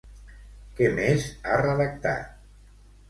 Què 0.79 0.87
més 0.99 1.27
ha 1.51 1.59
redactat? 1.65 2.33